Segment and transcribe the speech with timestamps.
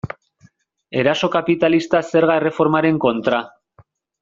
[1.01, 3.45] Eraso kapitalista zerga erreformaren kontra.